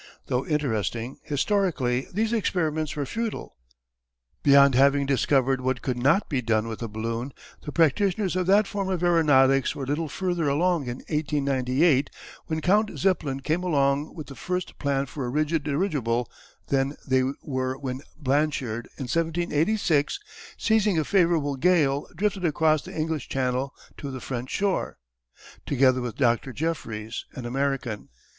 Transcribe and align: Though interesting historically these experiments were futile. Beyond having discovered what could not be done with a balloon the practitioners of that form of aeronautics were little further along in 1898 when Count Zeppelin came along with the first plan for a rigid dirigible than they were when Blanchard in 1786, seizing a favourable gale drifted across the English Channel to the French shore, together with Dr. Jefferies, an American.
Though 0.25 0.47
interesting 0.47 1.19
historically 1.21 2.07
these 2.11 2.33
experiments 2.33 2.95
were 2.95 3.05
futile. 3.05 3.55
Beyond 4.41 4.73
having 4.73 5.05
discovered 5.05 5.61
what 5.61 5.83
could 5.83 5.95
not 5.95 6.27
be 6.27 6.41
done 6.41 6.67
with 6.67 6.81
a 6.81 6.87
balloon 6.87 7.33
the 7.61 7.71
practitioners 7.71 8.35
of 8.35 8.47
that 8.47 8.65
form 8.65 8.89
of 8.89 9.03
aeronautics 9.03 9.75
were 9.75 9.85
little 9.85 10.09
further 10.09 10.49
along 10.49 10.87
in 10.87 11.03
1898 11.07 12.09
when 12.47 12.61
Count 12.61 12.97
Zeppelin 12.97 13.41
came 13.41 13.61
along 13.61 14.15
with 14.15 14.25
the 14.25 14.33
first 14.33 14.79
plan 14.79 15.05
for 15.05 15.23
a 15.23 15.29
rigid 15.29 15.61
dirigible 15.61 16.27
than 16.69 16.95
they 17.07 17.21
were 17.43 17.77
when 17.77 18.01
Blanchard 18.17 18.87
in 18.97 19.03
1786, 19.03 20.19
seizing 20.57 20.97
a 20.97 21.03
favourable 21.05 21.55
gale 21.55 22.07
drifted 22.15 22.43
across 22.43 22.81
the 22.81 22.97
English 22.97 23.29
Channel 23.29 23.71
to 23.97 24.09
the 24.09 24.19
French 24.19 24.49
shore, 24.49 24.97
together 25.67 26.01
with 26.01 26.15
Dr. 26.15 26.53
Jefferies, 26.53 27.25
an 27.35 27.45
American. 27.45 28.09